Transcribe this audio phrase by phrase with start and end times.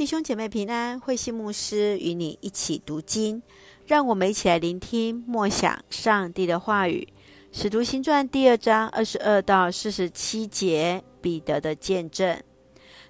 [0.00, 3.42] 弟兄姐妹平安，慧馨牧师与你一起读经，
[3.84, 7.06] 让我们一起来聆听默想上帝的话语。
[7.52, 12.42] 使徒行传第二章二十二到四十七节，彼得的见证。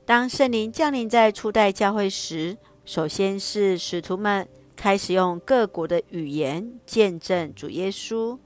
[0.04, 8.36] 当圣灵降临在初代教会时，首先是使徒们开始用各国的语言见证主耶稣。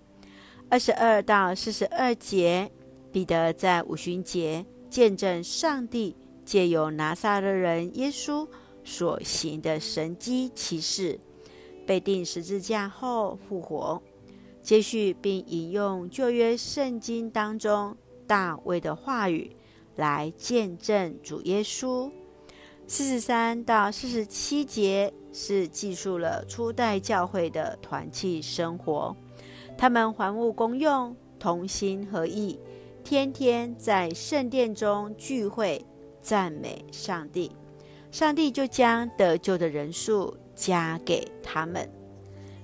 [0.69, 2.71] 二十二到四十二节，
[3.11, 6.15] 彼得在五旬节见证上帝。
[6.45, 8.47] 借由拿撒勒人耶稣
[8.85, 11.19] 所行的神迹奇事，
[11.87, 14.03] 被钉十字架后复活，
[14.63, 19.51] 接续并引用旧约圣经当中大卫的话语
[19.97, 22.11] 来见证主耶稣。
[22.87, 29.17] 四十三到四十七节是记述了初代教会的团契生活，
[29.79, 32.61] 他们环物公用，同心合意，
[33.03, 35.83] 天天在圣殿中聚会。
[36.25, 37.53] 赞美上帝，
[38.11, 41.87] 上帝就将得救的人数加给他们。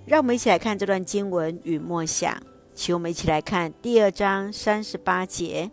[0.07, 2.35] 让我们一起来看这段经文与默想，
[2.75, 5.71] 请我们一起来看第二章三十八节：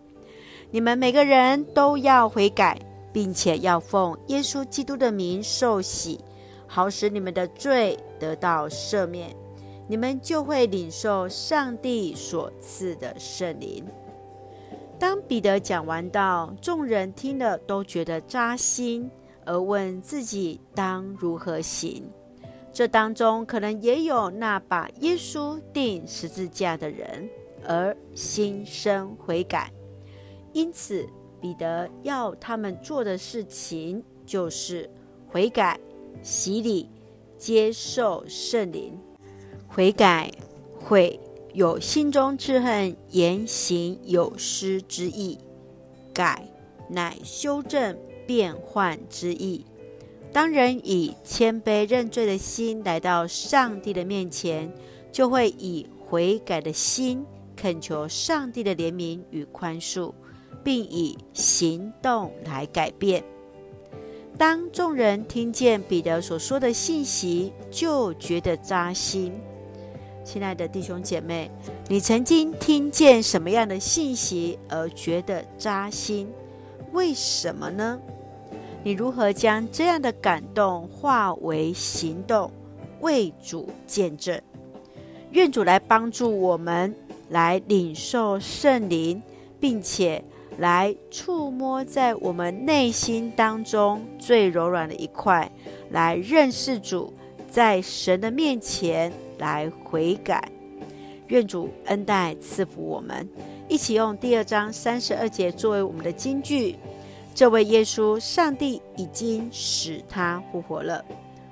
[0.69, 2.77] 你们每个人都要悔改，
[3.13, 6.19] 并且要奉耶稣基督的名受洗，
[6.67, 9.33] 好使你们的罪得到赦免，
[9.87, 13.85] 你们就会领受上帝所赐的圣灵。
[14.99, 19.09] 当彼得讲完道，众人听了都觉得扎心，
[19.45, 22.03] 而问自己当如何行。
[22.73, 27.29] 这当中可能也有那把耶稣钉十字架的人，
[27.65, 29.71] 而心生悔改。
[30.51, 31.07] 因此，
[31.39, 34.89] 彼得要他们做的事情就是
[35.27, 35.79] 悔改、
[36.23, 36.89] 洗礼、
[37.37, 38.99] 接受圣灵。
[39.67, 40.31] 悔改
[40.79, 41.19] 会。
[41.57, 45.39] 有心中之恨，言行有失之意；
[46.13, 46.47] 改，
[46.87, 49.65] 乃修正变换之意。
[50.31, 54.71] 当人以谦卑认罪的心来到上帝的面前，
[55.11, 60.13] 就会以悔改的心恳求上帝的怜悯与宽恕，
[60.63, 63.23] 并以行动来改变。
[64.37, 69.33] 当众人听见彼得所说的信息，就觉得扎心。
[70.27, 71.49] 亲爱的弟兄姐妹，
[71.87, 76.27] 你曾经听见什么样的信息而觉得扎心？
[76.91, 77.97] 为什么呢？
[78.83, 82.51] 你如何将这样的感动化为行动，
[82.99, 84.37] 为主见证？
[85.31, 86.93] 愿主来帮助我们，
[87.29, 89.23] 来领受圣灵，
[89.61, 90.21] 并且
[90.57, 95.49] 来触摸在我们内心当中最柔软的一块，
[95.89, 97.13] 来认识主，
[97.49, 99.09] 在神的面前。
[99.37, 100.41] 来悔改，
[101.27, 103.27] 愿主恩待赐福我们，
[103.67, 106.75] 一起用第二章三十二节作为我们的金句。
[107.35, 111.05] 这位耶稣，上帝已经使他复活了，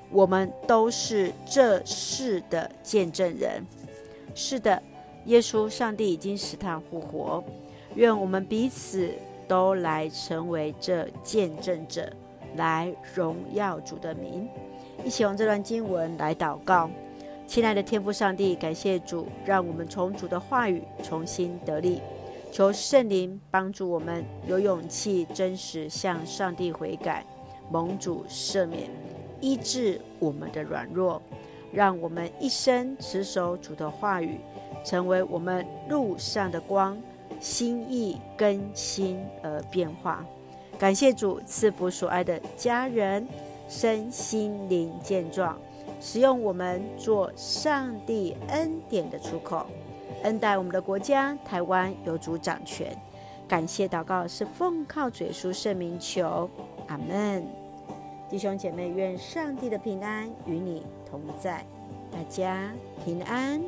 [0.09, 3.63] 我们都是这事的见证人。
[4.33, 4.81] 是的，
[5.25, 7.43] 耶稣，上帝已经使他复活，
[7.93, 9.11] 愿我们彼此
[9.47, 12.11] 都来成为这见证者，
[12.55, 14.47] 来荣耀主的名。
[15.03, 16.89] 一起用这段经文来祷告。
[17.47, 22.01] 亲爱的天父上帝，感谢主，让我们从主的话语重新得力。
[22.51, 27.25] 求圣灵帮助我们有勇气、真实向上帝悔改，
[27.69, 28.89] 蒙主赦免，
[29.41, 31.21] 医治我们的软弱，
[31.71, 34.39] 让我们一生持守主的话语，
[34.83, 36.97] 成为我们路上的光，
[37.39, 40.25] 心意更新而变化。
[40.79, 43.27] 感谢主赐福所爱的家人，
[43.69, 45.57] 身心灵健壮。
[45.99, 49.65] 使用我们做上帝恩典的出口，
[50.23, 52.95] 恩待我们的国家台湾有主掌权。
[53.47, 56.49] 感谢祷告是奉靠主耶稣圣名求，
[56.87, 57.45] 阿门。
[58.27, 61.63] 弟兄姐妹，愿上帝的平安与你同在，
[62.11, 62.71] 大家
[63.03, 63.61] 平安。